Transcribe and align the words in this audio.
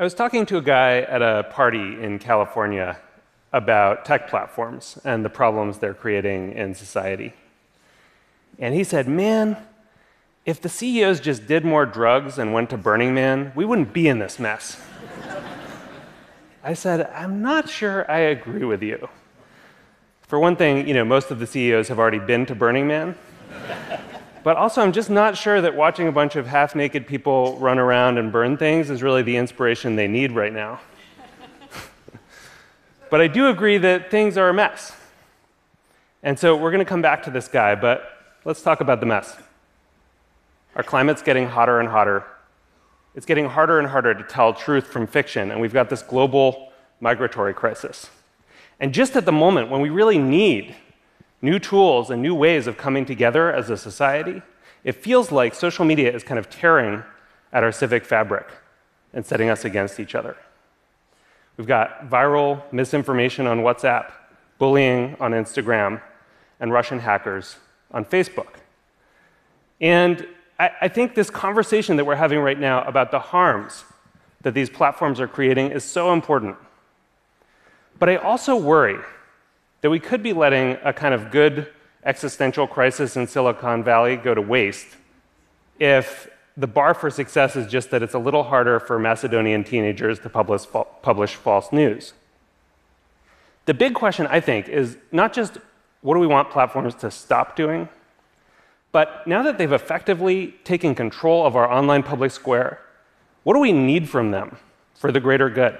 I 0.00 0.02
was 0.02 0.14
talking 0.14 0.46
to 0.46 0.56
a 0.56 0.62
guy 0.62 1.02
at 1.02 1.20
a 1.20 1.46
party 1.50 2.02
in 2.02 2.18
California 2.18 2.98
about 3.52 4.06
tech 4.06 4.28
platforms 4.28 4.98
and 5.04 5.22
the 5.22 5.28
problems 5.28 5.76
they're 5.76 5.92
creating 5.92 6.52
in 6.52 6.74
society. 6.74 7.34
And 8.58 8.74
he 8.74 8.82
said, 8.82 9.06
Man, 9.06 9.58
if 10.46 10.58
the 10.58 10.70
CEOs 10.70 11.20
just 11.20 11.46
did 11.46 11.66
more 11.66 11.84
drugs 11.84 12.38
and 12.38 12.54
went 12.54 12.70
to 12.70 12.78
Burning 12.78 13.12
Man, 13.12 13.52
we 13.54 13.66
wouldn't 13.66 13.92
be 13.92 14.08
in 14.08 14.20
this 14.20 14.38
mess. 14.38 14.80
I 16.64 16.72
said, 16.72 17.10
I'm 17.14 17.42
not 17.42 17.68
sure 17.68 18.10
I 18.10 18.20
agree 18.20 18.64
with 18.64 18.82
you. 18.82 19.06
For 20.22 20.38
one 20.38 20.56
thing, 20.56 20.88
you 20.88 20.94
know, 20.94 21.04
most 21.04 21.30
of 21.30 21.40
the 21.40 21.46
CEOs 21.46 21.88
have 21.88 21.98
already 21.98 22.20
been 22.20 22.46
to 22.46 22.54
Burning 22.54 22.86
Man. 22.86 23.16
But 24.42 24.56
also, 24.56 24.80
I'm 24.80 24.92
just 24.92 25.10
not 25.10 25.36
sure 25.36 25.60
that 25.60 25.76
watching 25.76 26.08
a 26.08 26.12
bunch 26.12 26.36
of 26.36 26.46
half 26.46 26.74
naked 26.74 27.06
people 27.06 27.56
run 27.58 27.78
around 27.78 28.18
and 28.18 28.32
burn 28.32 28.56
things 28.56 28.88
is 28.88 29.02
really 29.02 29.22
the 29.22 29.36
inspiration 29.36 29.96
they 29.96 30.08
need 30.08 30.32
right 30.32 30.52
now. 30.52 30.80
but 33.10 33.20
I 33.20 33.26
do 33.26 33.48
agree 33.48 33.78
that 33.78 34.10
things 34.10 34.38
are 34.38 34.48
a 34.48 34.54
mess. 34.54 34.96
And 36.22 36.38
so 36.38 36.56
we're 36.56 36.70
going 36.70 36.84
to 36.84 36.88
come 36.88 37.02
back 37.02 37.22
to 37.24 37.30
this 37.30 37.48
guy, 37.48 37.74
but 37.74 38.36
let's 38.44 38.62
talk 38.62 38.80
about 38.80 39.00
the 39.00 39.06
mess. 39.06 39.36
Our 40.76 40.82
climate's 40.82 41.22
getting 41.22 41.46
hotter 41.46 41.80
and 41.80 41.88
hotter. 41.88 42.24
It's 43.14 43.26
getting 43.26 43.46
harder 43.46 43.78
and 43.78 43.88
harder 43.88 44.14
to 44.14 44.22
tell 44.22 44.54
truth 44.54 44.86
from 44.86 45.06
fiction, 45.06 45.50
and 45.50 45.60
we've 45.60 45.72
got 45.72 45.90
this 45.90 46.02
global 46.02 46.72
migratory 47.00 47.54
crisis. 47.54 48.08
And 48.78 48.94
just 48.94 49.16
at 49.16 49.24
the 49.24 49.32
moment 49.32 49.70
when 49.70 49.80
we 49.80 49.90
really 49.90 50.18
need 50.18 50.74
new 51.42 51.58
tools 51.58 52.10
and 52.10 52.20
new 52.20 52.34
ways 52.34 52.66
of 52.66 52.76
coming 52.76 53.04
together 53.04 53.52
as 53.52 53.70
a 53.70 53.76
society, 53.76 54.42
it 54.84 54.92
feels 54.92 55.30
like 55.30 55.54
social 55.54 55.84
media 55.84 56.14
is 56.14 56.22
kind 56.22 56.38
of 56.38 56.48
tearing 56.50 57.02
at 57.52 57.62
our 57.62 57.72
civic 57.72 58.04
fabric 58.04 58.46
and 59.12 59.24
setting 59.24 59.48
us 59.48 59.64
against 59.64 59.98
each 59.98 60.14
other. 60.14 60.36
We've 61.56 61.66
got 61.66 62.08
viral 62.08 62.62
misinformation 62.72 63.46
on 63.46 63.60
WhatsApp, 63.60 64.12
bullying 64.58 65.16
on 65.20 65.32
Instagram, 65.32 66.00
and 66.60 66.72
Russian 66.72 66.98
hackers 66.98 67.56
on 67.90 68.04
Facebook. 68.04 68.54
And 69.80 70.26
I, 70.58 70.70
I 70.82 70.88
think 70.88 71.14
this 71.14 71.30
conversation 71.30 71.96
that 71.96 72.04
we're 72.04 72.14
having 72.14 72.38
right 72.38 72.58
now 72.58 72.82
about 72.84 73.10
the 73.10 73.18
harms 73.18 73.84
that 74.42 74.54
these 74.54 74.70
platforms 74.70 75.20
are 75.20 75.28
creating 75.28 75.70
is 75.70 75.84
so 75.84 76.12
important. 76.12 76.56
But 77.98 78.08
I 78.08 78.16
also 78.16 78.56
worry 78.56 78.98
that 79.80 79.90
we 79.90 79.98
could 79.98 80.22
be 80.22 80.32
letting 80.32 80.76
a 80.84 80.92
kind 80.92 81.14
of 81.14 81.30
good 81.30 81.68
existential 82.04 82.66
crisis 82.66 83.16
in 83.16 83.26
Silicon 83.26 83.82
Valley 83.82 84.16
go 84.16 84.34
to 84.34 84.40
waste 84.40 84.86
if 85.78 86.30
the 86.56 86.66
bar 86.66 86.92
for 86.94 87.10
success 87.10 87.56
is 87.56 87.66
just 87.66 87.90
that 87.90 88.02
it's 88.02 88.14
a 88.14 88.18
little 88.18 88.42
harder 88.42 88.78
for 88.78 88.98
Macedonian 88.98 89.64
teenagers 89.64 90.18
to 90.20 90.28
publish, 90.28 90.62
publish 91.02 91.34
false 91.34 91.72
news. 91.72 92.12
The 93.66 93.74
big 93.74 93.94
question, 93.94 94.26
I 94.26 94.40
think, 94.40 94.68
is 94.68 94.96
not 95.12 95.32
just 95.32 95.58
what 96.02 96.14
do 96.14 96.20
we 96.20 96.26
want 96.26 96.50
platforms 96.50 96.94
to 96.96 97.10
stop 97.10 97.56
doing, 97.56 97.88
but 98.92 99.26
now 99.26 99.42
that 99.42 99.58
they've 99.58 99.72
effectively 99.72 100.54
taken 100.64 100.94
control 100.94 101.46
of 101.46 101.56
our 101.56 101.70
online 101.70 102.02
public 102.02 102.32
square, 102.32 102.80
what 103.44 103.54
do 103.54 103.60
we 103.60 103.72
need 103.72 104.08
from 104.08 104.30
them 104.30 104.56
for 104.94 105.12
the 105.12 105.20
greater 105.20 105.48
good? 105.48 105.78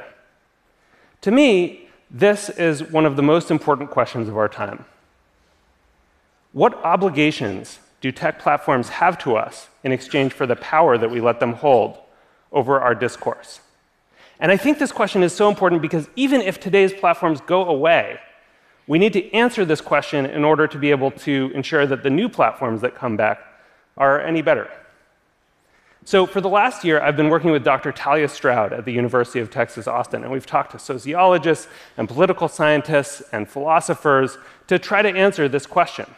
To 1.22 1.30
me, 1.30 1.89
this 2.10 2.48
is 2.50 2.82
one 2.82 3.06
of 3.06 3.16
the 3.16 3.22
most 3.22 3.50
important 3.50 3.90
questions 3.90 4.28
of 4.28 4.36
our 4.36 4.48
time. 4.48 4.84
What 6.52 6.74
obligations 6.84 7.78
do 8.00 8.10
tech 8.10 8.40
platforms 8.40 8.88
have 8.88 9.16
to 9.18 9.36
us 9.36 9.68
in 9.84 9.92
exchange 9.92 10.32
for 10.32 10.46
the 10.46 10.56
power 10.56 10.98
that 10.98 11.10
we 11.10 11.20
let 11.20 11.38
them 11.38 11.52
hold 11.52 11.98
over 12.50 12.80
our 12.80 12.94
discourse? 12.94 13.60
And 14.40 14.50
I 14.50 14.56
think 14.56 14.78
this 14.78 14.90
question 14.90 15.22
is 15.22 15.32
so 15.32 15.48
important 15.48 15.82
because 15.82 16.08
even 16.16 16.40
if 16.40 16.58
today's 16.58 16.92
platforms 16.92 17.40
go 17.42 17.66
away, 17.66 18.18
we 18.86 18.98
need 18.98 19.12
to 19.12 19.32
answer 19.32 19.64
this 19.64 19.80
question 19.80 20.26
in 20.26 20.42
order 20.44 20.66
to 20.66 20.78
be 20.78 20.90
able 20.90 21.12
to 21.12 21.52
ensure 21.54 21.86
that 21.86 22.02
the 22.02 22.10
new 22.10 22.28
platforms 22.28 22.80
that 22.80 22.96
come 22.96 23.16
back 23.16 23.40
are 23.96 24.20
any 24.20 24.42
better. 24.42 24.68
So, 26.10 26.26
for 26.26 26.40
the 26.40 26.48
last 26.48 26.82
year, 26.82 27.00
I've 27.00 27.16
been 27.16 27.28
working 27.28 27.52
with 27.52 27.62
Dr. 27.62 27.92
Talia 27.92 28.26
Stroud 28.26 28.72
at 28.72 28.84
the 28.84 28.90
University 28.90 29.38
of 29.38 29.48
Texas, 29.48 29.86
Austin, 29.86 30.24
and 30.24 30.32
we've 30.32 30.44
talked 30.44 30.72
to 30.72 30.78
sociologists 30.80 31.68
and 31.96 32.08
political 32.08 32.48
scientists 32.48 33.22
and 33.30 33.48
philosophers 33.48 34.36
to 34.66 34.76
try 34.80 35.02
to 35.02 35.08
answer 35.08 35.48
this 35.48 35.66
question. 35.68 36.12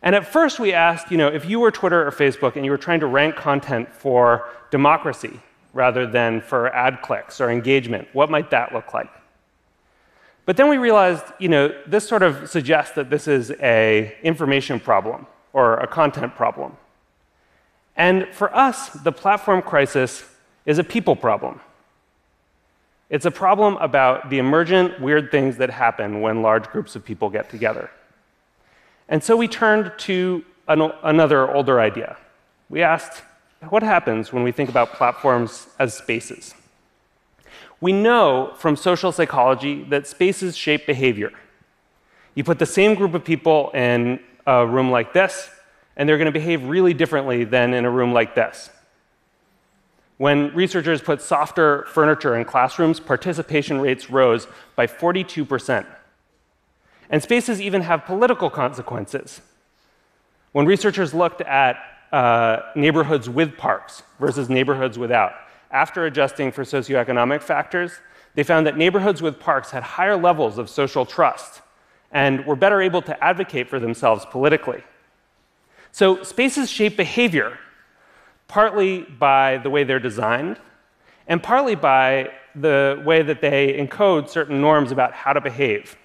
And 0.00 0.14
at 0.14 0.24
first, 0.24 0.60
we 0.60 0.72
asked, 0.72 1.10
you 1.10 1.16
know, 1.16 1.26
if 1.26 1.44
you 1.44 1.58
were 1.58 1.72
Twitter 1.72 2.06
or 2.06 2.12
Facebook 2.12 2.54
and 2.54 2.64
you 2.64 2.70
were 2.70 2.78
trying 2.78 3.00
to 3.00 3.06
rank 3.06 3.34
content 3.34 3.92
for 3.92 4.48
democracy 4.70 5.40
rather 5.72 6.06
than 6.06 6.40
for 6.40 6.72
ad 6.72 7.02
clicks 7.02 7.40
or 7.40 7.50
engagement, 7.50 8.06
what 8.12 8.30
might 8.30 8.48
that 8.50 8.72
look 8.72 8.94
like? 8.94 9.10
But 10.46 10.56
then 10.56 10.68
we 10.68 10.78
realized, 10.78 11.24
you 11.40 11.48
know, 11.48 11.74
this 11.84 12.06
sort 12.06 12.22
of 12.22 12.48
suggests 12.48 12.94
that 12.94 13.10
this 13.10 13.26
is 13.26 13.50
a 13.60 14.16
information 14.22 14.78
problem 14.78 15.26
or 15.52 15.78
a 15.78 15.88
content 15.88 16.36
problem. 16.36 16.76
And 18.00 18.28
for 18.32 18.48
us, 18.56 18.88
the 18.88 19.12
platform 19.12 19.60
crisis 19.60 20.24
is 20.64 20.78
a 20.78 20.84
people 20.84 21.14
problem. 21.14 21.60
It's 23.10 23.26
a 23.26 23.30
problem 23.30 23.76
about 23.76 24.30
the 24.30 24.38
emergent 24.38 25.02
weird 25.02 25.30
things 25.30 25.58
that 25.58 25.68
happen 25.68 26.22
when 26.22 26.40
large 26.40 26.66
groups 26.68 26.96
of 26.96 27.04
people 27.04 27.28
get 27.28 27.50
together. 27.50 27.90
And 29.06 29.22
so 29.22 29.36
we 29.36 29.48
turned 29.48 29.92
to 30.08 30.42
an, 30.66 30.90
another 31.02 31.54
older 31.54 31.78
idea. 31.78 32.16
We 32.70 32.80
asked, 32.80 33.22
what 33.68 33.82
happens 33.82 34.32
when 34.32 34.44
we 34.44 34.52
think 34.52 34.70
about 34.70 34.94
platforms 34.94 35.68
as 35.78 35.92
spaces? 35.92 36.54
We 37.82 37.92
know 37.92 38.54
from 38.56 38.76
social 38.76 39.12
psychology 39.12 39.84
that 39.90 40.06
spaces 40.06 40.56
shape 40.56 40.86
behavior. 40.86 41.32
You 42.34 42.44
put 42.44 42.58
the 42.58 42.72
same 42.80 42.94
group 42.94 43.12
of 43.12 43.26
people 43.26 43.70
in 43.74 44.20
a 44.46 44.66
room 44.66 44.90
like 44.90 45.12
this, 45.12 45.50
and 46.00 46.08
they're 46.08 46.16
going 46.16 46.24
to 46.24 46.32
behave 46.32 46.64
really 46.64 46.94
differently 46.94 47.44
than 47.44 47.74
in 47.74 47.84
a 47.84 47.90
room 47.90 48.14
like 48.14 48.34
this. 48.34 48.70
When 50.16 50.50
researchers 50.54 51.02
put 51.02 51.20
softer 51.20 51.84
furniture 51.90 52.34
in 52.38 52.46
classrooms, 52.46 52.98
participation 52.98 53.82
rates 53.82 54.08
rose 54.08 54.46
by 54.76 54.86
42%. 54.86 55.84
And 57.10 57.22
spaces 57.22 57.60
even 57.60 57.82
have 57.82 58.06
political 58.06 58.48
consequences. 58.48 59.42
When 60.52 60.64
researchers 60.64 61.12
looked 61.12 61.42
at 61.42 61.76
uh, 62.12 62.60
neighborhoods 62.74 63.28
with 63.28 63.58
parks 63.58 64.02
versus 64.18 64.48
neighborhoods 64.48 64.96
without, 64.96 65.34
after 65.70 66.06
adjusting 66.06 66.50
for 66.50 66.64
socioeconomic 66.64 67.42
factors, 67.42 67.92
they 68.34 68.42
found 68.42 68.66
that 68.66 68.78
neighborhoods 68.78 69.20
with 69.20 69.38
parks 69.38 69.70
had 69.70 69.82
higher 69.82 70.16
levels 70.16 70.56
of 70.56 70.70
social 70.70 71.04
trust 71.04 71.60
and 72.10 72.46
were 72.46 72.56
better 72.56 72.80
able 72.80 73.02
to 73.02 73.22
advocate 73.22 73.68
for 73.68 73.78
themselves 73.78 74.24
politically. 74.24 74.82
So 75.92 76.22
spaces 76.22 76.70
shape 76.70 76.96
behavior, 76.96 77.58
partly 78.48 79.02
by 79.02 79.58
the 79.58 79.70
way 79.70 79.84
they're 79.84 80.00
designed, 80.00 80.58
and 81.26 81.42
partly 81.42 81.74
by 81.74 82.30
the 82.54 83.02
way 83.04 83.22
that 83.22 83.40
they 83.40 83.74
encode 83.74 84.28
certain 84.28 84.60
norms 84.60 84.90
about 84.92 85.12
how 85.12 85.32
to 85.32 85.40
behave. 85.40 85.96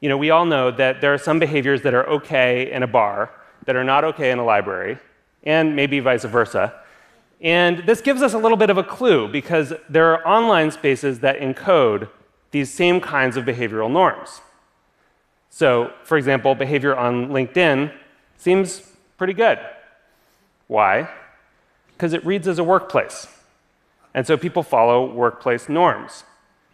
You 0.00 0.08
know, 0.08 0.16
we 0.16 0.30
all 0.30 0.44
know 0.44 0.70
that 0.70 1.00
there 1.00 1.12
are 1.12 1.18
some 1.18 1.38
behaviors 1.38 1.82
that 1.82 1.94
are 1.94 2.06
okay 2.08 2.70
in 2.72 2.82
a 2.82 2.86
bar 2.86 3.30
that 3.66 3.76
are 3.76 3.84
not 3.84 4.04
okay 4.04 4.30
in 4.30 4.38
a 4.38 4.44
library, 4.44 4.98
and 5.44 5.76
maybe 5.76 6.00
vice 6.00 6.24
versa. 6.24 6.74
And 7.40 7.86
this 7.86 8.00
gives 8.00 8.22
us 8.22 8.34
a 8.34 8.38
little 8.38 8.56
bit 8.56 8.70
of 8.70 8.78
a 8.78 8.82
clue 8.82 9.28
because 9.28 9.72
there 9.88 10.12
are 10.12 10.26
online 10.26 10.70
spaces 10.70 11.20
that 11.20 11.38
encode 11.38 12.08
these 12.50 12.72
same 12.72 13.00
kinds 13.00 13.36
of 13.36 13.44
behavioral 13.44 13.90
norms. 13.90 14.40
So, 15.48 15.92
for 16.04 16.18
example, 16.18 16.54
behavior 16.54 16.96
on 16.96 17.28
LinkedIn 17.28 17.92
seems 18.40 18.82
pretty 19.18 19.34
good. 19.34 19.58
Why? 20.66 21.08
Because 21.92 22.12
it 22.12 22.24
reads 22.24 22.48
as 22.48 22.58
a 22.58 22.64
workplace. 22.64 23.26
And 24.14 24.26
so 24.26 24.36
people 24.36 24.62
follow 24.62 25.12
workplace 25.12 25.68
norms. 25.68 26.24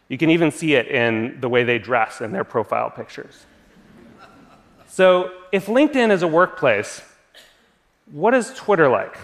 You 0.09 0.17
can 0.17 0.31
even 0.31 0.51
see 0.53 0.75
it 0.75 0.87
in 0.87 1.41
the 1.41 1.49
way 1.49 1.65
they 1.65 1.79
dress 1.79 2.21
in 2.21 2.33
their 2.33 2.45
profile 2.45 2.91
pictures. 2.91 3.45
So, 4.89 5.33
if 5.53 5.67
LinkedIn 5.67 6.11
is 6.11 6.23
a 6.23 6.29
workplace, 6.29 7.03
what 8.11 8.33
is 8.33 8.55
Twitter 8.55 8.89
like? 8.89 9.19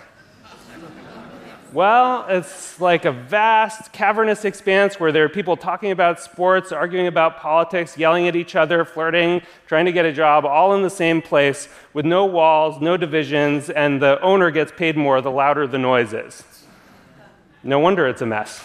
Well, 1.73 2.27
it's 2.29 2.79
like 2.83 3.07
a 3.07 3.13
vast, 3.13 3.93
cavernous 3.95 4.45
expanse 4.45 5.01
where 5.01 5.11
there 5.11 5.25
are 5.25 5.29
people 5.31 5.57
talking 5.57 5.91
about 5.91 6.21
sports, 6.21 6.71
arguing 6.71 7.07
about 7.07 7.39
politics, 7.39 7.97
yelling 7.97 8.29
at 8.29 8.37
each 8.37 8.55
other, 8.55 8.85
flirting, 8.85 9.41
trying 9.67 9.87
to 9.87 9.93
get 9.93 10.05
a 10.05 10.13
job, 10.13 10.45
all 10.45 10.75
in 10.75 10.83
the 10.83 10.91
same 10.91 11.23
place 11.23 11.69
with 11.95 12.05
no 12.05 12.27
walls, 12.27 12.79
no 12.83 12.99
divisions, 12.99 13.71
and 13.71 14.03
the 14.03 14.21
owner 14.21 14.51
gets 14.51 14.71
paid 14.71 14.99
more 14.99 15.23
the 15.23 15.31
louder 15.31 15.67
the 15.67 15.79
noise 15.79 16.13
is. 16.13 16.45
No 17.63 17.79
wonder 17.79 18.07
it's 18.07 18.21
a 18.21 18.27
mess. 18.27 18.63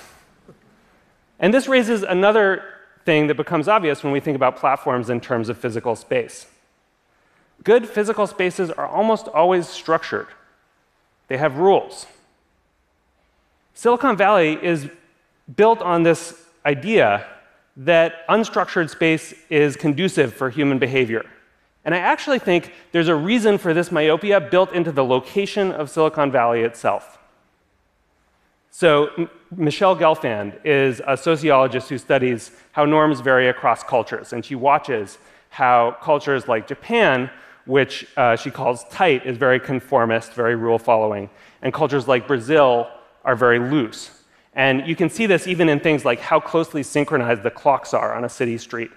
And 1.39 1.54
this 1.54 1.69
raises 1.69 2.04
another 2.04 2.62
thing 3.06 3.27
that 3.27 3.36
becomes 3.36 3.69
obvious 3.69 4.04
when 4.04 4.12
we 4.12 4.19
think 4.19 4.36
about 4.36 4.57
platforms 4.57 5.09
in 5.09 5.21
terms 5.21 5.48
of 5.48 5.57
physical 5.57 5.95
space. 5.95 6.48
Good 7.63 7.88
physical 7.88 8.27
spaces 8.27 8.69
are 8.69 8.86
almost 8.86 9.30
always 9.30 9.69
structured, 9.69 10.27
they 11.30 11.38
have 11.38 11.56
rules. 11.56 12.06
Silicon 13.77 14.18
Valley 14.18 14.57
is 14.63 14.89
built 15.56 15.83
on 15.83 16.01
this 16.01 16.33
idea 16.65 17.27
that 17.75 18.27
unstructured 18.27 18.89
space 18.89 19.35
is 19.51 19.75
conducive 19.75 20.33
for 20.33 20.50
human 20.50 20.79
behavior. 20.79 21.24
And 21.85 21.94
I 21.94 22.00
actually 22.00 22.39
think 22.39 22.74
there's 22.91 23.07
a 23.07 23.13
reason 23.13 23.59
for 23.59 23.75
this 23.75 23.91
myopia 23.91 24.41
built 24.41 24.74
into 24.74 24.91
the 24.91 25.06
location 25.06 25.71
of 25.71 25.91
Silicon 25.91 26.31
Valley 26.31 26.62
itself. 26.62 27.19
So, 28.71 29.09
M 29.15 29.29
Michele 29.56 29.95
Gelfand 29.95 30.59
is 30.65 31.00
a 31.06 31.15
sociologist 31.15 31.88
who 31.89 32.00
studies 32.00 32.50
how 32.71 32.83
norms 32.85 33.19
vary 33.19 33.47
across 33.47 33.83
cultures, 33.83 34.33
and 34.33 34.44
she 34.44 34.56
watches 34.56 35.19
how 35.50 35.95
cultures 36.01 36.47
like 36.47 36.65
Japan, 36.68 37.30
which 37.68 38.07
uh, 38.18 38.35
she 38.35 38.50
calls 38.50 38.85
tight, 38.85 39.23
is 39.23 39.38
very 39.38 39.59
conformist, 39.59 40.33
very 40.33 40.56
rule 40.56 40.80
following, 40.80 41.30
and 41.62 41.71
cultures 41.71 42.07
like 42.07 42.27
Brazil 42.27 42.89
are 43.27 43.35
very 43.35 43.59
loose. 43.59 44.09
And 44.53 44.88
you 44.88 44.95
can 44.95 45.09
see 45.09 45.27
this 45.27 45.45
even 45.45 45.69
in 45.69 45.79
things 45.79 46.03
like 46.03 46.19
how 46.19 46.39
closely 46.39 46.81
synchronized 46.81 47.44
the 47.44 47.51
clocks 47.51 47.94
are 47.94 48.15
on 48.15 48.24
a 48.24 48.29
city 48.29 48.57
street. 48.57 48.89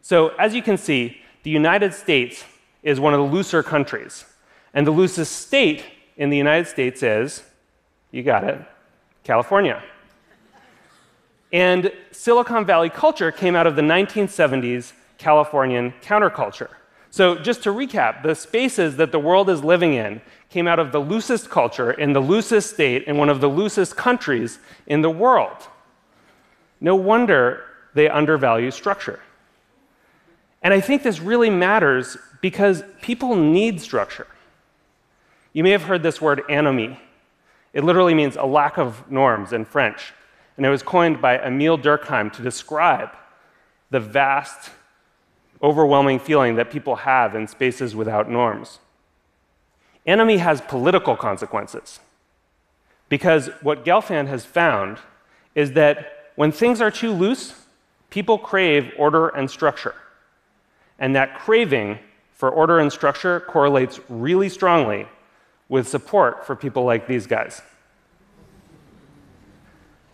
So, 0.00 0.28
as 0.38 0.54
you 0.54 0.62
can 0.62 0.78
see, 0.78 1.18
the 1.42 1.50
United 1.50 1.92
States 1.92 2.44
is 2.82 2.98
one 2.98 3.12
of 3.12 3.20
the 3.20 3.26
looser 3.26 3.62
countries. 3.62 4.24
And 4.72 4.86
the 4.86 4.92
loosest 4.92 5.32
state 5.32 5.84
in 6.16 6.30
the 6.30 6.36
United 6.36 6.68
States 6.68 7.02
is, 7.02 7.42
you 8.12 8.22
got 8.22 8.44
it, 8.44 8.60
California. 9.24 9.82
And 11.52 11.92
Silicon 12.12 12.64
Valley 12.64 12.88
culture 12.88 13.30
came 13.30 13.54
out 13.54 13.66
of 13.66 13.76
the 13.76 13.82
1970s 13.82 14.92
Californian 15.18 15.92
counterculture. 16.00 16.70
So, 17.12 17.34
just 17.34 17.62
to 17.64 17.68
recap, 17.68 18.22
the 18.22 18.34
spaces 18.34 18.96
that 18.96 19.12
the 19.12 19.18
world 19.18 19.50
is 19.50 19.62
living 19.62 19.92
in 19.92 20.22
came 20.48 20.66
out 20.66 20.78
of 20.78 20.92
the 20.92 20.98
loosest 20.98 21.50
culture 21.50 21.90
in 21.90 22.14
the 22.14 22.20
loosest 22.20 22.72
state 22.72 23.04
in 23.04 23.18
one 23.18 23.28
of 23.28 23.42
the 23.42 23.50
loosest 23.50 23.98
countries 23.98 24.58
in 24.86 25.02
the 25.02 25.10
world. 25.10 25.58
No 26.80 26.96
wonder 26.96 27.64
they 27.92 28.08
undervalue 28.08 28.70
structure. 28.70 29.20
And 30.62 30.72
I 30.72 30.80
think 30.80 31.02
this 31.02 31.20
really 31.20 31.50
matters 31.50 32.16
because 32.40 32.82
people 33.02 33.36
need 33.36 33.78
structure. 33.82 34.26
You 35.52 35.64
may 35.64 35.70
have 35.72 35.82
heard 35.82 36.02
this 36.02 36.18
word 36.18 36.40
anomie. 36.48 36.98
It 37.74 37.84
literally 37.84 38.14
means 38.14 38.36
a 38.36 38.46
lack 38.46 38.78
of 38.78 39.10
norms 39.10 39.52
in 39.52 39.66
French. 39.66 40.14
And 40.56 40.64
it 40.64 40.70
was 40.70 40.82
coined 40.82 41.20
by 41.20 41.38
Emile 41.38 41.76
Durkheim 41.76 42.32
to 42.32 42.42
describe 42.42 43.10
the 43.90 44.00
vast 44.00 44.70
overwhelming 45.62 46.18
feeling 46.18 46.56
that 46.56 46.70
people 46.70 46.96
have 46.96 47.34
in 47.34 47.46
spaces 47.46 47.94
without 47.94 48.28
norms. 48.28 48.80
Anomie 50.06 50.38
has 50.38 50.60
political 50.62 51.16
consequences. 51.16 52.00
Because 53.08 53.50
what 53.60 53.84
Gelfand 53.84 54.26
has 54.26 54.44
found 54.44 54.98
is 55.54 55.72
that 55.72 56.30
when 56.34 56.50
things 56.50 56.80
are 56.80 56.90
too 56.90 57.12
loose, 57.12 57.54
people 58.10 58.38
crave 58.38 58.90
order 58.98 59.28
and 59.28 59.50
structure. 59.50 59.94
And 60.98 61.14
that 61.14 61.38
craving 61.38 61.98
for 62.32 62.50
order 62.50 62.78
and 62.78 62.90
structure 62.90 63.40
correlates 63.40 64.00
really 64.08 64.48
strongly 64.48 65.06
with 65.68 65.86
support 65.86 66.44
for 66.46 66.56
people 66.56 66.84
like 66.84 67.06
these 67.06 67.26
guys. 67.26 67.62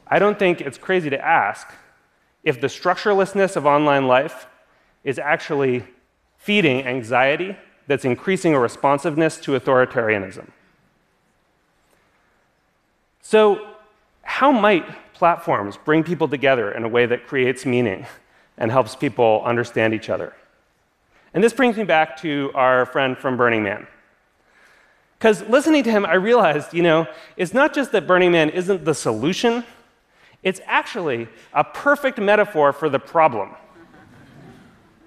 I 0.07 0.19
don't 0.19 0.39
think 0.39 0.61
it's 0.61 0.79
crazy 0.79 1.11
to 1.11 1.25
ask 1.25 1.69
if 2.43 2.61
the 2.61 2.67
structurelessness 2.67 3.57
of 3.57 3.67
online 3.67 4.07
life 4.07 4.47
is 5.09 5.19
actually 5.19 5.83
feeding 6.37 6.87
anxiety 6.87 7.57
that's 7.87 8.05
increasing 8.05 8.53
a 8.53 8.61
responsiveness 8.61 9.39
to 9.39 9.59
authoritarianism. 9.59 10.47
So, 13.23 13.67
how 14.21 14.53
might 14.53 14.85
platforms 15.15 15.79
bring 15.79 16.05
people 16.05 16.29
together 16.29 16.71
in 16.73 16.85
a 16.85 16.89
way 16.89 17.07
that 17.07 17.27
creates 17.27 17.65
meaning 17.65 18.05
and 18.59 18.71
helps 18.71 18.95
people 18.95 19.43
understand 19.47 19.95
each 19.95 20.11
other? 20.11 20.35
And 21.33 21.43
this 21.43 21.55
brings 21.55 21.79
me 21.79 21.85
back 21.85 22.19
to 22.19 22.51
our 22.55 22.85
friend 22.85 23.17
from 23.17 23.39
Burning 23.39 23.63
Man. 23.63 23.87
Because 25.19 25.41
listening 25.49 25.85
to 25.85 25.91
him, 25.91 26.05
I 26.05 26.17
realized, 26.17 26.75
you 26.75 26.83
know, 26.83 27.07
it's 27.39 27.55
not 27.55 27.73
just 27.73 27.93
that 27.93 28.07
Burning 28.07 28.31
Man 28.31 28.51
isn't 28.51 28.85
the 28.85 28.95
solution, 28.95 29.65
it's 30.43 30.61
actually 30.67 31.29
a 31.55 31.65
perfect 31.65 32.19
metaphor 32.19 32.75
for 32.75 32.91
the 32.91 32.99
problem. 32.99 33.55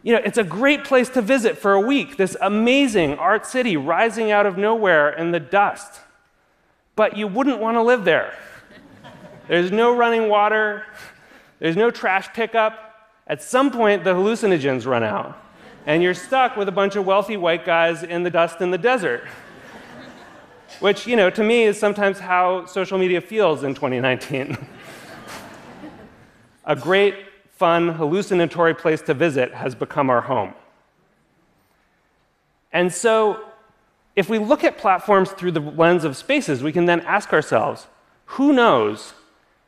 You 0.03 0.13
know, 0.13 0.21
it's 0.25 0.37
a 0.37 0.43
great 0.43 0.83
place 0.83 1.09
to 1.09 1.21
visit 1.21 1.57
for 1.57 1.73
a 1.73 1.79
week, 1.79 2.17
this 2.17 2.35
amazing 2.41 3.15
art 3.15 3.45
city 3.45 3.77
rising 3.77 4.31
out 4.31 4.45
of 4.47 4.57
nowhere 4.57 5.11
in 5.11 5.31
the 5.31 5.39
dust. 5.39 6.01
But 6.95 7.15
you 7.15 7.27
wouldn't 7.27 7.59
want 7.59 7.75
to 7.75 7.81
live 7.83 8.03
there. 8.03 8.33
There's 9.47 9.71
no 9.71 9.95
running 9.95 10.27
water, 10.27 10.85
there's 11.59 11.75
no 11.75 11.91
trash 11.91 12.33
pickup. 12.33 12.87
At 13.27 13.43
some 13.43 13.71
point, 13.71 14.03
the 14.03 14.13
hallucinogens 14.13 14.85
run 14.85 15.03
out, 15.03 15.39
and 15.85 16.01
you're 16.01 16.15
stuck 16.15 16.57
with 16.57 16.67
a 16.67 16.71
bunch 16.71 16.95
of 16.95 17.05
wealthy 17.05 17.37
white 17.37 17.65
guys 17.65 18.01
in 18.03 18.23
the 18.23 18.29
dust 18.29 18.61
in 18.61 18.71
the 18.71 18.77
desert. 18.77 19.23
Which, 20.79 21.05
you 21.05 21.15
know, 21.15 21.29
to 21.29 21.43
me 21.43 21.63
is 21.63 21.79
sometimes 21.79 22.17
how 22.19 22.65
social 22.65 22.97
media 22.97 23.21
feels 23.21 23.63
in 23.63 23.75
2019. 23.75 24.57
a 26.65 26.75
great 26.75 27.15
fun, 27.61 27.89
hallucinatory 27.89 28.73
place 28.73 29.03
to 29.03 29.13
visit 29.13 29.53
has 29.53 29.75
become 29.75 30.09
our 30.09 30.21
home. 30.21 30.51
And 32.73 32.91
so, 32.91 33.39
if 34.15 34.29
we 34.29 34.39
look 34.39 34.63
at 34.63 34.79
platforms 34.79 35.29
through 35.29 35.51
the 35.51 35.59
lens 35.59 36.03
of 36.03 36.17
spaces, 36.17 36.63
we 36.63 36.71
can 36.71 36.87
then 36.87 37.01
ask 37.01 37.31
ourselves 37.31 37.85
who 38.25 38.51
knows 38.51 39.13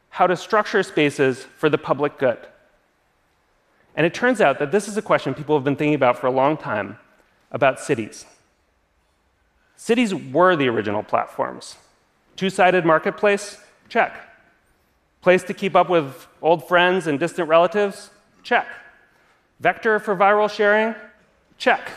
how 0.09 0.25
to 0.25 0.35
structure 0.35 0.81
spaces 0.81 1.45
for 1.59 1.69
the 1.69 1.77
public 1.77 2.17
good? 2.17 2.39
And 3.95 4.07
it 4.07 4.13
turns 4.15 4.41
out 4.41 4.57
that 4.57 4.71
this 4.71 4.87
is 4.87 4.97
a 4.97 5.01
question 5.03 5.35
people 5.35 5.55
have 5.55 5.63
been 5.63 5.75
thinking 5.75 5.93
about 5.93 6.17
for 6.17 6.25
a 6.25 6.31
long 6.31 6.57
time 6.57 6.97
about 7.51 7.79
cities. 7.79 8.25
Cities 9.75 10.15
were 10.15 10.55
the 10.55 10.67
original 10.67 11.03
platforms. 11.03 11.77
Two 12.37 12.49
sided 12.49 12.87
marketplace? 12.87 13.59
Check. 13.87 14.32
Place 15.23 15.43
to 15.43 15.53
keep 15.53 15.73
up 15.73 15.89
with 15.89 16.27
old 16.41 16.67
friends 16.67 17.07
and 17.07 17.17
distant 17.17 17.47
relatives? 17.47 18.09
Check. 18.43 18.67
Vector 19.61 19.97
for 19.97 20.17
viral 20.17 20.51
sharing? 20.51 20.95
Check. 21.57 21.89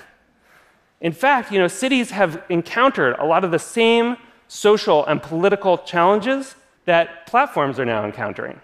In 1.01 1.11
fact, 1.11 1.51
you 1.51 1.59
know, 1.59 1.67
cities 1.67 2.13
have 2.13 2.45
encountered 2.49 3.17
a 3.19 3.27
lot 3.27 3.43
of 3.43 3.51
the 3.51 3.59
same 3.59 4.17
social 4.47 5.05
and 5.07 5.21
political 5.21 5.77
challenges 5.79 6.55
that 6.85 7.27
platforms 7.27 7.81
are 7.81 7.85
now 7.85 8.05
encountering. 8.05 8.61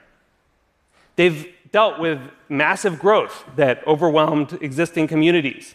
They've 1.17 1.53
dealt 1.73 1.99
with 1.99 2.21
massive 2.49 3.01
growth 3.01 3.45
that 3.57 3.85
overwhelmed 3.85 4.59
existing 4.63 5.09
communities 5.09 5.75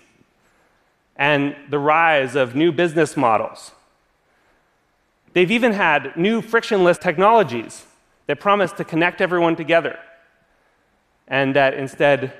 and 1.17 1.57
the 1.69 1.79
rise 1.79 2.35
of 2.37 2.55
new 2.55 2.71
business 2.71 3.17
models. 3.17 3.73
They've 5.33 5.51
even 5.51 5.73
had 5.73 6.15
new 6.15 6.41
frictionless 6.41 6.97
technologies 6.97 7.83
that 8.27 8.39
promised 8.39 8.77
to 8.77 8.83
connect 8.83 9.21
everyone 9.21 9.55
together 9.55 9.97
and 11.27 11.55
that 11.55 11.73
instead 11.73 12.31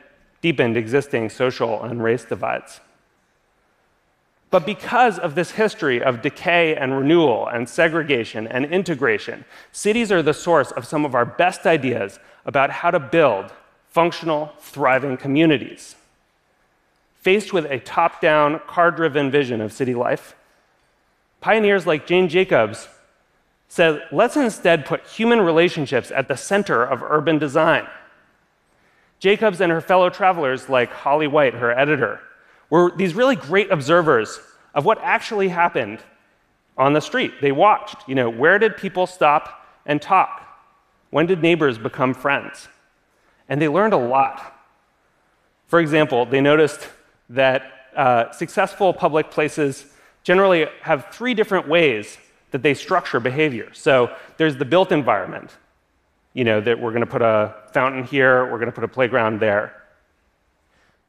deepened 0.42 0.78
existing 0.78 1.30
social 1.30 1.84
and 1.84 2.04
race 2.04 2.24
divides. 2.24 2.80
But 4.50 4.66
because 4.66 5.20
of 5.20 5.36
this 5.36 5.52
history 5.52 6.02
of 6.02 6.22
decay 6.22 6.76
and 6.76 6.98
renewal 6.98 7.48
and 7.48 7.68
segregation 7.68 8.48
and 8.48 8.66
integration, 8.66 9.44
cities 9.74 10.12
are 10.12 10.22
the 10.22 10.34
source 10.34 10.72
of 10.72 10.86
some 10.86 11.04
of 11.04 11.16
our 11.16 11.26
best 11.26 11.66
ideas 11.66 12.20
about 12.46 12.70
how 12.70 12.92
to 12.92 13.00
build 13.00 13.52
functional, 13.90 14.54
thriving 14.60 15.18
communities. 15.18 15.96
Faced 17.20 17.52
with 17.52 17.66
a 17.66 17.80
top 17.80 18.22
down, 18.22 18.62
car 18.68 18.90
driven 18.90 19.30
vision 19.30 19.60
of 19.60 19.74
city 19.74 19.94
life, 19.94 20.34
pioneers 21.42 21.86
like 21.86 22.08
Jane 22.08 22.30
Jacobs 22.30 22.88
said, 23.68 24.04
let's 24.12 24.38
instead 24.38 24.86
put 24.86 25.06
human 25.06 25.42
relationships 25.42 26.12
at 26.12 26.28
the 26.28 26.38
center 26.38 26.84
of 26.84 27.04
urban 27.04 27.38
design. 27.38 27.88
Jacobs 29.20 29.62
and 29.62 29.72
her 29.72 29.82
fellow 29.82 30.10
travelers, 30.10 30.70
like 30.70 30.92
Holly 30.92 31.28
Whyte, 31.28 31.56
her 31.56 31.78
editor, 31.78 32.22
were 32.70 32.92
these 32.96 33.14
really 33.14 33.36
great 33.36 33.72
observers 33.72 34.40
of 34.74 34.86
what 34.86 35.00
actually 35.02 35.50
happened 35.50 36.00
on 36.78 36.94
the 36.94 37.02
street. 37.02 37.34
They 37.42 37.52
watched, 37.52 38.08
you 38.08 38.16
know, 38.16 38.30
where 38.30 38.60
did 38.60 38.78
people 38.78 39.08
stop 39.08 39.66
and 39.86 40.02
talk? 40.02 40.44
When 41.10 41.26
did 41.26 41.42
neighbors 41.42 41.78
become 41.78 42.14
friends? 42.14 42.68
And 43.50 43.62
they 43.62 43.68
learned 43.68 43.94
a 43.94 43.98
lot. 43.98 44.54
For 45.66 45.80
example, 45.80 46.26
they 46.26 46.42
noticed 46.42 46.88
that 47.30 47.90
uh, 47.96 48.32
successful 48.32 48.94
public 48.94 49.32
places 49.32 49.86
generally 50.24 50.68
have 50.82 51.08
three 51.12 51.34
different 51.34 51.68
ways 51.68 52.18
that 52.52 52.64
they 52.64 52.74
structure 52.74 53.20
behavior. 53.20 53.74
So 53.74 54.16
there's 54.38 54.56
the 54.58 54.66
built 54.66 54.92
environment, 54.92 55.56
you 56.34 56.44
know, 56.44 56.62
that 56.62 56.80
we're 56.80 56.92
going 56.92 57.02
to 57.02 57.12
put 57.12 57.22
a 57.22 57.56
fountain 57.74 58.04
here, 58.04 58.46
we're 58.46 58.58
going 58.58 58.68
to 58.68 58.72
put 58.72 58.84
a 58.84 58.88
playground 58.88 59.40
there. 59.40 59.74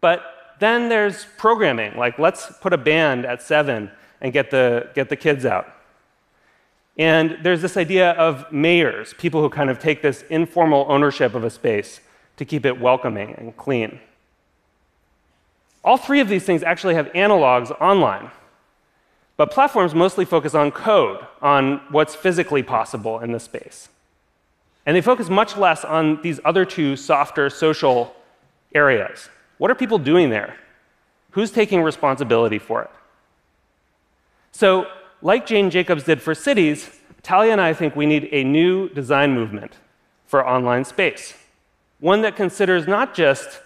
But 0.00 0.23
then 0.59 0.88
there's 0.88 1.26
programming, 1.37 1.97
like 1.97 2.18
let's 2.18 2.52
put 2.61 2.73
a 2.73 2.78
band 2.78 3.25
at 3.25 3.42
seven 3.42 3.90
and 4.21 4.33
get 4.33 4.50
the, 4.50 4.90
get 4.95 5.09
the 5.09 5.16
kids 5.16 5.47
out. 5.47 5.73
And 6.97 7.38
there's 7.45 7.62
this 7.62 7.76
idea 7.76 8.11
of 8.12 8.50
mayors, 8.50 9.14
people 9.14 9.40
who 9.40 9.49
kind 9.49 9.71
of 9.71 9.78
take 9.78 10.02
this 10.02 10.23
informal 10.30 10.87
ownership 10.88 11.35
of 11.35 11.45
a 11.45 11.50
space 11.50 12.00
to 12.37 12.45
keep 12.45 12.66
it 12.66 12.80
welcoming 12.80 13.35
and 13.35 13.57
clean. 13.57 14.00
All 15.85 15.97
three 15.97 16.18
of 16.21 16.28
these 16.28 16.45
things 16.45 16.64
actually 16.64 16.95
have 16.95 17.07
analogs 17.12 17.71
online. 17.80 18.30
But 19.38 19.52
platforms 19.52 19.95
mostly 19.95 20.25
focus 20.25 20.54
on 20.54 20.73
code, 20.73 21.25
on 21.40 21.80
what's 21.90 22.14
physically 22.14 22.64
possible 22.64 23.21
in 23.21 23.30
the 23.30 23.38
space. 23.38 23.88
And 24.85 24.97
they 24.97 25.00
focus 25.00 25.30
much 25.30 25.57
less 25.57 25.85
on 25.85 26.21
these 26.23 26.40
other 26.45 26.64
two 26.64 26.97
softer 26.97 27.49
social 27.49 28.14
areas. 28.75 29.28
What 29.59 29.71
are 29.71 29.76
people 29.76 29.99
doing 29.99 30.30
there? 30.30 30.57
Who's 31.30 31.52
taking 31.52 31.83
responsibility 31.83 32.59
for 32.59 32.83
it? 32.83 32.90
So, 34.50 34.87
like 35.23 35.47
Jane 35.47 35.71
Jacobs 35.71 36.02
did 36.02 36.21
for 36.21 36.35
cities, 36.35 36.90
Talia 37.23 37.52
and 37.52 37.61
I 37.61 37.75
think 37.75 37.95
we 37.95 38.07
need 38.07 38.28
a 38.33 38.42
new 38.42 38.88
design 38.88 39.35
movement 39.35 39.75
for 40.26 40.47
online 40.47 40.85
space. 40.85 41.35
One 42.00 42.23
that 42.23 42.35
considers 42.35 42.88
not 42.88 43.14
just, 43.14 43.61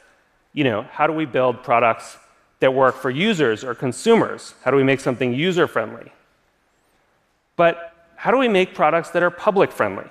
you 0.52 0.64
know, 0.64 0.83
how 0.83 1.07
do 1.07 1.14
we 1.14 1.25
build 1.25 1.62
products 1.62 2.19
that 2.62 2.73
work 2.73 2.95
for 2.95 3.11
users 3.11 3.62
or 3.62 3.75
consumers? 3.75 4.54
How 4.64 4.71
do 4.71 4.76
we 4.76 4.85
make 4.85 5.00
something 5.00 5.35
user 5.35 5.66
friendly? 5.66 6.12
But 7.57 7.92
how 8.16 8.31
do 8.31 8.38
we 8.38 8.49
make 8.49 8.73
products 8.75 9.11
that 9.11 9.23
are 9.23 9.31
public 9.31 9.73
friendly? 9.73 10.09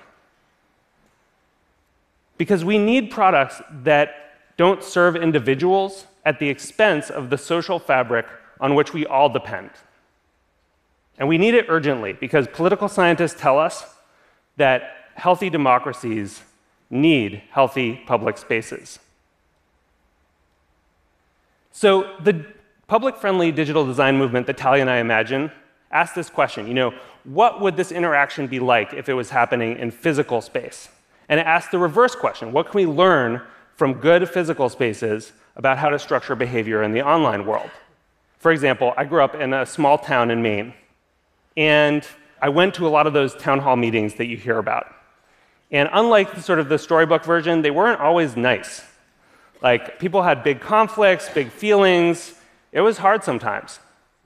Because 2.36 2.62
we 2.64 2.78
need 2.78 3.10
products 3.10 3.62
that 3.82 4.14
don't 4.58 4.84
serve 4.84 5.16
individuals 5.16 6.06
at 6.24 6.38
the 6.38 6.48
expense 6.48 7.08
of 7.08 7.30
the 7.30 7.38
social 7.38 7.78
fabric 7.78 8.26
on 8.60 8.74
which 8.74 8.92
we 8.92 9.06
all 9.06 9.28
depend. 9.28 9.70
And 11.18 11.26
we 11.28 11.38
need 11.38 11.54
it 11.54 11.66
urgently 11.68 12.12
because 12.12 12.46
political 12.48 12.88
scientists 12.88 13.40
tell 13.40 13.58
us 13.58 13.94
that 14.56 14.82
healthy 15.14 15.48
democracies 15.48 16.42
need 16.90 17.42
healthy 17.50 18.02
public 18.06 18.36
spaces. 18.36 18.98
So, 21.82 22.08
the 22.20 22.46
public 22.86 23.16
friendly 23.16 23.50
digital 23.50 23.84
design 23.84 24.16
movement 24.16 24.46
that 24.46 24.56
Talia 24.56 24.82
and 24.82 24.88
I 24.88 24.98
imagine 24.98 25.50
asked 25.90 26.14
this 26.14 26.30
question 26.30 26.68
you 26.68 26.74
know, 26.74 26.94
what 27.24 27.60
would 27.60 27.74
this 27.74 27.90
interaction 27.90 28.46
be 28.46 28.60
like 28.60 28.94
if 28.94 29.08
it 29.08 29.14
was 29.14 29.30
happening 29.30 29.76
in 29.76 29.90
physical 29.90 30.40
space? 30.40 30.90
And 31.28 31.40
it 31.40 31.42
asked 31.44 31.72
the 31.72 31.80
reverse 31.80 32.14
question 32.14 32.52
what 32.52 32.70
can 32.70 32.78
we 32.78 32.86
learn 32.86 33.42
from 33.74 33.94
good 33.94 34.28
physical 34.28 34.68
spaces 34.68 35.32
about 35.56 35.76
how 35.76 35.88
to 35.88 35.98
structure 35.98 36.36
behavior 36.36 36.84
in 36.84 36.92
the 36.92 37.02
online 37.02 37.46
world? 37.46 37.70
For 38.38 38.52
example, 38.52 38.94
I 38.96 39.04
grew 39.04 39.24
up 39.24 39.34
in 39.34 39.52
a 39.52 39.66
small 39.66 39.98
town 39.98 40.30
in 40.30 40.40
Maine. 40.40 40.74
And 41.56 42.06
I 42.40 42.48
went 42.50 42.74
to 42.74 42.86
a 42.86 42.90
lot 42.90 43.08
of 43.08 43.12
those 43.12 43.34
town 43.34 43.58
hall 43.58 43.74
meetings 43.74 44.14
that 44.18 44.26
you 44.26 44.36
hear 44.36 44.58
about. 44.58 44.86
And 45.72 45.88
unlike 45.92 46.32
the, 46.36 46.42
sort 46.42 46.60
of 46.60 46.68
the 46.68 46.78
storybook 46.78 47.24
version, 47.24 47.60
they 47.60 47.72
weren't 47.72 48.00
always 48.00 48.36
nice. 48.36 48.84
Like 49.62 49.98
people 49.98 50.22
had 50.22 50.42
big 50.42 50.60
conflicts, 50.60 51.28
big 51.28 51.50
feelings. 51.50 52.34
It 52.72 52.80
was 52.80 52.98
hard 52.98 53.22
sometimes. 53.22 53.78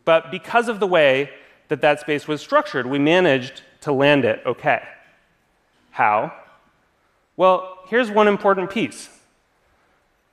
But 0.05 0.31
because 0.31 0.69
of 0.69 0.81
the 0.81 0.87
way 0.87 1.31
that 1.69 1.81
that 1.83 2.00
space 2.00 2.26
was 2.26 2.40
structured, 2.40 2.87
we 2.87 2.99
managed 2.99 3.62
to 3.83 3.93
land 3.93 4.25
it 4.25 4.40
okay. 4.47 4.83
How? 5.90 6.33
Well, 7.37 7.78
here's 7.88 8.11
one 8.11 8.28
important 8.28 8.71
piece 8.71 9.11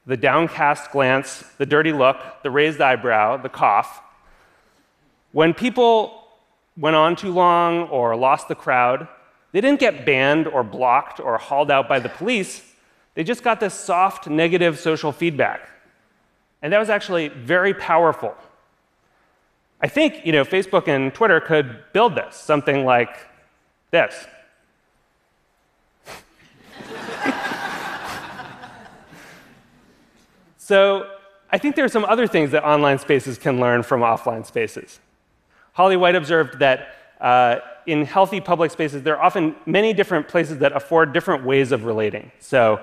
the 0.05 0.17
downcast 0.17 0.91
glance, 0.91 1.45
the 1.57 1.65
dirty 1.65 1.93
look, 1.93 2.17
the 2.43 2.51
raised 2.51 2.81
eyebrow, 2.81 3.37
the 3.37 3.49
cough. 3.49 4.01
When 5.31 5.53
people 5.53 6.27
went 6.77 6.95
on 6.95 7.15
too 7.15 7.31
long 7.31 7.87
or 7.87 8.15
lost 8.15 8.47
the 8.47 8.55
crowd, 8.55 9.07
they 9.53 9.61
didn't 9.61 9.79
get 9.79 10.05
banned 10.05 10.47
or 10.47 10.63
blocked 10.63 11.19
or 11.19 11.37
hauled 11.37 11.71
out 11.71 11.87
by 11.87 11.99
the 11.99 12.09
police. 12.09 12.61
They 13.15 13.23
just 13.23 13.43
got 13.43 13.59
this 13.59 13.73
soft 13.73 14.27
negative 14.27 14.79
social 14.79 15.11
feedback. 15.11 15.69
And 16.61 16.71
that 16.73 16.79
was 16.79 16.89
actually 16.89 17.27
very 17.27 17.73
powerful. 17.73 18.35
I 19.81 19.87
think 19.87 20.25
you 20.25 20.31
know, 20.31 20.45
Facebook 20.45 20.87
and 20.87 21.13
Twitter 21.13 21.41
could 21.41 21.83
build 21.91 22.15
this, 22.15 22.35
something 22.35 22.85
like 22.85 23.17
this. 23.91 24.25
so 30.57 31.09
I 31.51 31.57
think 31.57 31.75
there 31.75 31.83
are 31.85 31.89
some 31.89 32.05
other 32.05 32.25
things 32.27 32.51
that 32.51 32.63
online 32.63 32.97
spaces 32.97 33.37
can 33.37 33.59
learn 33.59 33.83
from 33.83 33.99
offline 34.01 34.45
spaces. 34.45 34.99
Holly 35.73 35.97
Whyte 35.97 36.15
observed 36.15 36.59
that 36.59 36.95
uh, 37.19 37.57
in 37.85 38.05
healthy 38.05 38.39
public 38.39 38.71
spaces, 38.71 39.03
there 39.03 39.17
are 39.17 39.23
often 39.23 39.55
many 39.65 39.93
different 39.93 40.27
places 40.27 40.59
that 40.59 40.71
afford 40.71 41.13
different 41.13 41.43
ways 41.43 41.71
of 41.71 41.85
relating. 41.85 42.31
So, 42.39 42.79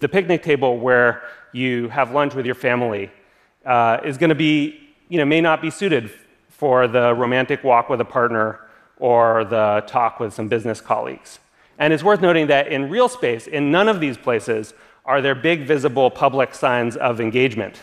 the 0.00 0.08
picnic 0.08 0.42
table 0.42 0.78
where 0.78 1.22
you 1.52 1.88
have 1.88 2.12
lunch 2.12 2.34
with 2.34 2.46
your 2.46 2.54
family 2.54 3.10
uh, 3.64 3.98
is 4.04 4.16
going 4.16 4.28
to 4.28 4.36
be, 4.36 4.88
you 5.08 5.18
know, 5.18 5.24
may 5.24 5.40
not 5.40 5.60
be 5.60 5.70
suited 5.70 6.10
for 6.48 6.86
the 6.88 7.14
romantic 7.14 7.64
walk 7.64 7.88
with 7.88 8.00
a 8.00 8.04
partner 8.04 8.60
or 8.98 9.44
the 9.44 9.84
talk 9.86 10.20
with 10.20 10.32
some 10.34 10.48
business 10.48 10.80
colleagues. 10.80 11.38
And 11.78 11.92
it's 11.92 12.02
worth 12.02 12.20
noting 12.20 12.48
that 12.48 12.68
in 12.68 12.90
real 12.90 13.08
space, 13.08 13.46
in 13.46 13.70
none 13.70 13.88
of 13.88 14.00
these 14.00 14.16
places 14.16 14.74
are 15.04 15.22
there 15.22 15.34
big 15.34 15.62
visible 15.62 16.10
public 16.10 16.54
signs 16.54 16.96
of 16.96 17.20
engagement. 17.20 17.82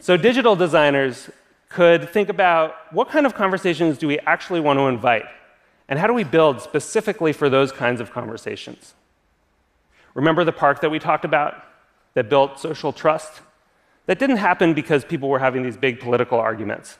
So 0.00 0.16
digital 0.16 0.56
designers 0.56 1.30
could 1.68 2.08
think 2.08 2.28
about 2.28 2.74
what 2.92 3.08
kind 3.08 3.26
of 3.26 3.34
conversations 3.34 3.98
do 3.98 4.06
we 4.06 4.18
actually 4.20 4.60
want 4.60 4.78
to 4.78 4.86
invite? 4.86 5.24
And 5.88 5.98
how 5.98 6.06
do 6.06 6.14
we 6.14 6.24
build 6.24 6.60
specifically 6.60 7.32
for 7.32 7.50
those 7.50 7.72
kinds 7.72 8.00
of 8.00 8.12
conversations? 8.12 8.94
Remember 10.14 10.44
the 10.44 10.52
park 10.52 10.80
that 10.80 10.90
we 10.90 10.98
talked 10.98 11.24
about 11.24 11.62
that 12.14 12.28
built 12.28 12.58
social 12.58 12.92
trust? 12.92 13.40
That 14.06 14.18
didn't 14.18 14.38
happen 14.38 14.74
because 14.74 15.04
people 15.04 15.28
were 15.28 15.38
having 15.38 15.62
these 15.62 15.76
big 15.76 16.00
political 16.00 16.38
arguments. 16.38 16.98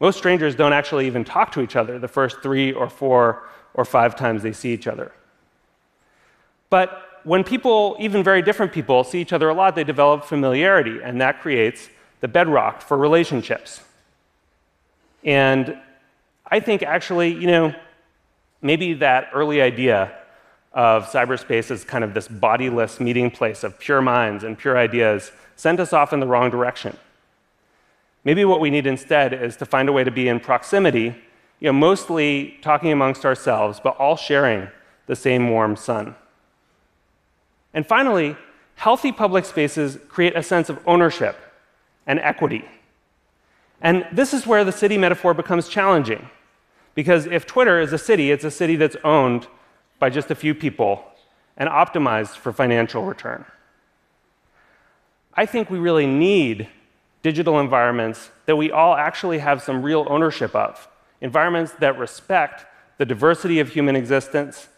Most 0.00 0.18
strangers 0.18 0.54
don't 0.54 0.72
actually 0.72 1.06
even 1.06 1.24
talk 1.24 1.52
to 1.52 1.60
each 1.60 1.76
other 1.76 1.98
the 1.98 2.08
first 2.08 2.42
three 2.42 2.72
or 2.72 2.90
four 2.90 3.44
or 3.74 3.84
five 3.84 4.16
times 4.16 4.42
they 4.42 4.52
see 4.52 4.72
each 4.72 4.86
other. 4.86 5.12
But 6.68 7.20
when 7.24 7.44
people, 7.44 7.96
even 7.98 8.22
very 8.22 8.42
different 8.42 8.72
people, 8.72 9.04
see 9.04 9.20
each 9.20 9.32
other 9.32 9.48
a 9.48 9.54
lot, 9.54 9.74
they 9.74 9.84
develop 9.84 10.24
familiarity, 10.24 11.00
and 11.02 11.20
that 11.20 11.40
creates 11.40 11.88
the 12.20 12.28
bedrock 12.28 12.80
for 12.82 12.96
relationships. 12.96 13.82
And 15.24 15.78
I 16.46 16.60
think 16.60 16.82
actually, 16.82 17.32
you 17.32 17.46
know, 17.46 17.74
maybe 18.62 18.94
that 18.94 19.30
early 19.34 19.60
idea 19.60 20.12
of 20.76 21.10
cyberspace 21.10 21.70
as 21.70 21.84
kind 21.84 22.04
of 22.04 22.12
this 22.12 22.28
bodiless 22.28 23.00
meeting 23.00 23.30
place 23.30 23.64
of 23.64 23.78
pure 23.78 24.02
minds 24.02 24.44
and 24.44 24.58
pure 24.58 24.76
ideas 24.76 25.32
sent 25.56 25.80
us 25.80 25.94
off 25.94 26.12
in 26.12 26.20
the 26.20 26.26
wrong 26.26 26.50
direction. 26.50 26.94
Maybe 28.24 28.44
what 28.44 28.60
we 28.60 28.68
need 28.68 28.86
instead 28.86 29.32
is 29.32 29.56
to 29.56 29.64
find 29.64 29.88
a 29.88 29.92
way 29.92 30.04
to 30.04 30.10
be 30.10 30.28
in 30.28 30.38
proximity, 30.38 31.16
you 31.60 31.66
know, 31.68 31.72
mostly 31.72 32.58
talking 32.60 32.92
amongst 32.92 33.24
ourselves, 33.24 33.80
but 33.82 33.96
all 33.96 34.16
sharing 34.16 34.68
the 35.06 35.16
same 35.16 35.48
warm 35.48 35.76
sun. 35.76 36.14
And 37.72 37.86
finally, 37.86 38.36
healthy 38.74 39.12
public 39.12 39.46
spaces 39.46 39.98
create 40.08 40.36
a 40.36 40.42
sense 40.42 40.68
of 40.68 40.78
ownership 40.86 41.38
and 42.06 42.20
equity. 42.20 42.66
And 43.80 44.06
this 44.12 44.34
is 44.34 44.46
where 44.46 44.64
the 44.64 44.72
city 44.72 44.98
metaphor 44.98 45.32
becomes 45.32 45.68
challenging. 45.68 46.28
Because 46.94 47.24
if 47.24 47.46
Twitter 47.46 47.80
is 47.80 47.94
a 47.94 47.98
city, 47.98 48.30
it's 48.30 48.44
a 48.44 48.50
city 48.50 48.76
that's 48.76 48.96
owned 49.04 49.46
by 49.98 50.10
just 50.10 50.30
a 50.30 50.34
few 50.34 50.54
people 50.54 51.04
and 51.56 51.68
optimized 51.68 52.36
for 52.36 52.52
financial 52.52 53.04
return. 53.04 53.44
I 55.34 55.46
think 55.46 55.70
we 55.70 55.78
really 55.78 56.06
need 56.06 56.68
digital 57.22 57.58
environments 57.58 58.30
that 58.46 58.56
we 58.56 58.70
all 58.70 58.94
actually 58.94 59.38
have 59.38 59.62
some 59.62 59.82
real 59.82 60.06
ownership 60.08 60.54
of, 60.54 60.88
environments 61.20 61.72
that 61.72 61.98
respect 61.98 62.64
the 62.98 63.04
diversity 63.04 63.60
of 63.60 63.68
human 63.70 63.96
existence 63.96 64.68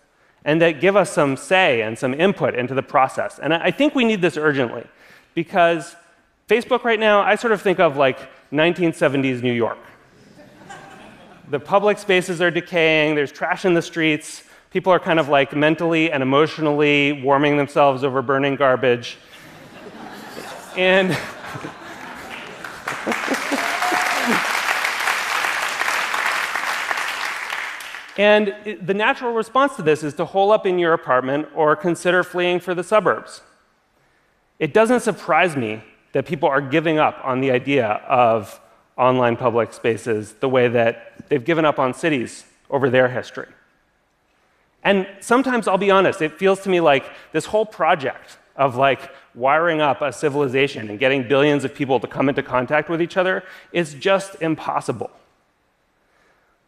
and 0.44 0.60
that 0.62 0.80
give 0.80 0.96
us 0.96 1.12
some 1.12 1.36
say 1.36 1.82
and 1.82 1.98
some 1.98 2.14
input 2.14 2.54
into 2.54 2.74
the 2.74 2.82
process. 2.82 3.38
And 3.38 3.52
I 3.52 3.70
think 3.70 3.94
we 3.94 4.04
need 4.04 4.20
this 4.20 4.36
urgently 4.36 4.86
because 5.34 5.94
Facebook 6.48 6.84
right 6.84 6.98
now, 6.98 7.20
I 7.20 7.34
sort 7.34 7.52
of 7.52 7.60
think 7.60 7.78
of 7.78 7.96
like 7.96 8.18
1970s 8.50 9.42
New 9.42 9.52
York. 9.52 9.78
the 11.50 11.60
public 11.60 11.98
spaces 11.98 12.40
are 12.40 12.50
decaying, 12.50 13.14
there's 13.14 13.30
trash 13.30 13.64
in 13.64 13.74
the 13.74 13.82
streets, 13.82 14.42
people 14.70 14.92
are 14.92 15.00
kind 15.00 15.18
of 15.18 15.28
like 15.28 15.54
mentally 15.54 16.10
and 16.10 16.22
emotionally 16.22 17.12
warming 17.12 17.56
themselves 17.56 18.04
over 18.04 18.22
burning 18.22 18.56
garbage. 18.56 19.18
and 20.76 21.16
And 28.18 28.52
the 28.82 28.94
natural 28.94 29.32
response 29.32 29.76
to 29.76 29.82
this 29.82 30.02
is 30.02 30.12
to 30.14 30.24
hole 30.24 30.50
up 30.50 30.66
in 30.66 30.78
your 30.80 30.92
apartment 30.92 31.48
or 31.54 31.76
consider 31.76 32.24
fleeing 32.24 32.58
for 32.58 32.74
the 32.74 32.82
suburbs. 32.82 33.42
It 34.58 34.74
doesn't 34.74 35.00
surprise 35.00 35.56
me 35.56 35.82
that 36.12 36.26
people 36.26 36.48
are 36.48 36.60
giving 36.60 36.98
up 36.98 37.20
on 37.22 37.40
the 37.40 37.52
idea 37.52 37.86
of 37.86 38.60
online 38.96 39.36
public 39.36 39.72
spaces 39.72 40.32
the 40.32 40.48
way 40.48 40.66
that 40.66 41.28
they've 41.28 41.44
given 41.44 41.64
up 41.64 41.78
on 41.78 41.94
cities 41.94 42.44
over 42.68 42.90
their 42.90 43.08
history. 43.08 43.46
And 44.88 45.06
sometimes 45.20 45.68
I'll 45.68 45.76
be 45.76 45.90
honest, 45.90 46.22
it 46.22 46.38
feels 46.38 46.60
to 46.60 46.70
me 46.70 46.80
like 46.80 47.04
this 47.32 47.44
whole 47.44 47.66
project 47.66 48.38
of 48.56 48.76
like 48.76 49.10
wiring 49.34 49.82
up 49.82 50.00
a 50.00 50.10
civilization 50.10 50.88
and 50.88 50.98
getting 50.98 51.28
billions 51.28 51.62
of 51.62 51.74
people 51.74 52.00
to 52.00 52.06
come 52.06 52.30
into 52.30 52.42
contact 52.42 52.88
with 52.88 53.02
each 53.02 53.18
other 53.18 53.44
is 53.70 53.92
just 53.92 54.40
impossible. 54.40 55.10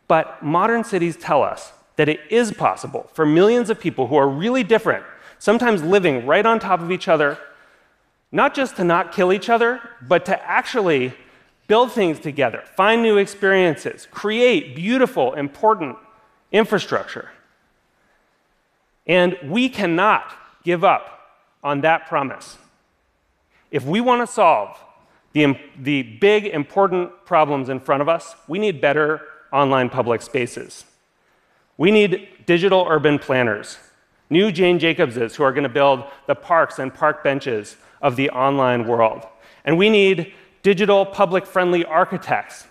But 0.06 0.42
modern 0.42 0.84
cities 0.84 1.16
tell 1.16 1.42
us 1.42 1.72
that 1.96 2.10
it 2.10 2.20
is 2.28 2.52
possible 2.52 3.08
for 3.14 3.24
millions 3.24 3.70
of 3.70 3.80
people 3.80 4.08
who 4.08 4.16
are 4.16 4.28
really 4.28 4.64
different, 4.64 5.02
sometimes 5.38 5.82
living 5.82 6.26
right 6.26 6.44
on 6.44 6.58
top 6.60 6.80
of 6.80 6.92
each 6.92 7.08
other, 7.08 7.38
not 8.30 8.54
just 8.54 8.76
to 8.76 8.84
not 8.84 9.12
kill 9.12 9.32
each 9.32 9.48
other, 9.48 9.80
but 10.02 10.26
to 10.26 10.38
actually 10.46 11.14
build 11.68 11.90
things 11.90 12.20
together, 12.20 12.64
find 12.76 13.00
new 13.00 13.16
experiences, 13.16 14.06
create 14.10 14.76
beautiful, 14.76 15.32
important 15.32 15.96
infrastructure. 16.52 17.30
And 19.06 19.36
we 19.44 19.68
cannot 19.68 20.32
give 20.62 20.84
up 20.84 21.20
on 21.62 21.80
that 21.82 22.06
promise. 22.06 22.58
If 23.70 23.84
we 23.84 24.00
want 24.00 24.26
to 24.26 24.32
solve 24.32 24.78
the, 25.32 25.56
the 25.78 26.02
big, 26.02 26.46
important 26.46 27.24
problems 27.24 27.68
in 27.68 27.80
front 27.80 28.02
of 28.02 28.08
us, 28.08 28.34
we 28.48 28.58
need 28.58 28.80
better 28.80 29.22
online 29.52 29.88
public 29.88 30.22
spaces. 30.22 30.84
We 31.76 31.90
need 31.90 32.28
digital 32.46 32.86
urban 32.88 33.18
planners, 33.18 33.78
new 34.28 34.52
Jane 34.52 34.78
Jacobses 34.78 35.36
who 35.36 35.44
are 35.44 35.52
going 35.52 35.64
to 35.64 35.68
build 35.68 36.04
the 36.26 36.34
parks 36.34 36.78
and 36.78 36.92
park 36.92 37.22
benches 37.24 37.76
of 38.02 38.16
the 38.16 38.30
online 38.30 38.86
world. 38.86 39.26
And 39.64 39.78
we 39.78 39.88
need 39.88 40.32
digital 40.62 41.06
public 41.06 41.46
friendly 41.46 41.84
architects 41.84 42.66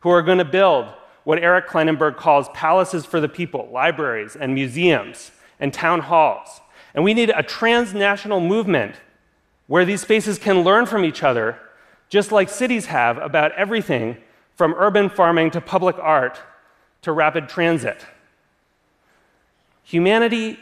who 0.00 0.10
are 0.10 0.22
going 0.22 0.38
to 0.38 0.44
build 0.44 0.86
what 1.24 1.38
Eric 1.38 1.68
Klinenberg 1.68 2.16
calls 2.16 2.48
palaces 2.50 3.06
for 3.06 3.20
the 3.20 3.28
people, 3.28 3.68
libraries 3.72 4.36
and 4.36 4.54
museums 4.54 5.30
and 5.62 5.72
town 5.72 6.00
halls. 6.00 6.60
And 6.92 7.04
we 7.04 7.14
need 7.14 7.30
a 7.30 7.42
transnational 7.42 8.40
movement 8.40 8.96
where 9.68 9.84
these 9.86 10.02
spaces 10.02 10.38
can 10.38 10.62
learn 10.62 10.84
from 10.84 11.04
each 11.04 11.22
other, 11.22 11.56
just 12.10 12.32
like 12.32 12.50
cities 12.50 12.86
have 12.86 13.16
about 13.16 13.52
everything 13.52 14.18
from 14.56 14.74
urban 14.76 15.08
farming 15.08 15.52
to 15.52 15.60
public 15.60 15.96
art 15.98 16.38
to 17.02 17.12
rapid 17.12 17.48
transit. 17.48 18.04
Humanity 19.84 20.58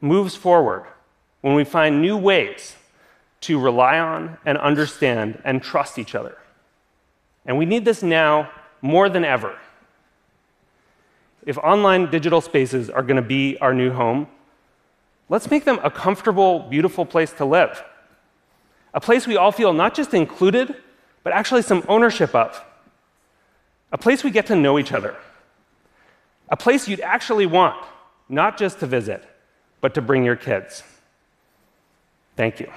moves 0.00 0.34
forward 0.34 0.86
when 1.42 1.54
we 1.54 1.64
find 1.64 2.00
new 2.00 2.16
ways 2.16 2.74
to 3.42 3.60
rely 3.60 3.98
on 3.98 4.38
and 4.46 4.56
understand 4.58 5.40
and 5.44 5.62
trust 5.62 5.98
each 5.98 6.14
other. 6.14 6.36
And 7.44 7.58
we 7.58 7.66
need 7.66 7.84
this 7.84 8.02
now 8.02 8.50
more 8.80 9.08
than 9.08 9.24
ever. 9.24 9.56
If 11.46 11.56
online 11.58 12.10
digital 12.10 12.40
spaces 12.40 12.90
are 12.90 13.02
going 13.02 13.16
to 13.16 13.22
be 13.22 13.56
our 13.60 13.72
new 13.72 13.92
home, 13.92 14.26
let's 15.28 15.48
make 15.48 15.64
them 15.64 15.78
a 15.82 15.90
comfortable, 15.90 16.60
beautiful 16.68 17.06
place 17.06 17.32
to 17.34 17.44
live. 17.44 17.82
A 18.92 19.00
place 19.00 19.26
we 19.26 19.36
all 19.36 19.52
feel 19.52 19.72
not 19.72 19.94
just 19.94 20.12
included, 20.12 20.74
but 21.22 21.32
actually 21.32 21.62
some 21.62 21.84
ownership 21.88 22.34
of. 22.34 22.62
A 23.92 23.98
place 23.98 24.24
we 24.24 24.30
get 24.30 24.46
to 24.46 24.56
know 24.56 24.78
each 24.78 24.92
other. 24.92 25.16
A 26.48 26.56
place 26.56 26.88
you'd 26.88 27.00
actually 27.00 27.46
want, 27.46 27.76
not 28.28 28.58
just 28.58 28.80
to 28.80 28.86
visit, 28.86 29.24
but 29.80 29.94
to 29.94 30.02
bring 30.02 30.24
your 30.24 30.36
kids. 30.36 30.82
Thank 32.36 32.58
you. 32.58 32.70